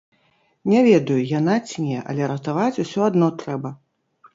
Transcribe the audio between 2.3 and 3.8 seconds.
ратаваць усё адно трэба.